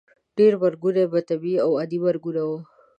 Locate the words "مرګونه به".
0.63-1.19